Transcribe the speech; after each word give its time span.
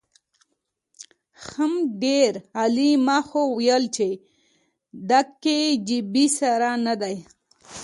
حم 1.45 1.73
ډېر 2.03 2.31
عالي 2.57 2.91
ما 3.05 3.17
خو 3.27 3.41
ويلې 3.57 3.89
چې 3.95 4.09
د 5.09 5.11
کي 5.43 5.59
جي 5.87 5.99
بي 6.13 6.25
سره 6.39 6.69
ندی. 6.85 7.17